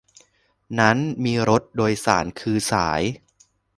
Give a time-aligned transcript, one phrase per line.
[0.79, 3.01] นั้นมีรถโดยสารคือสาย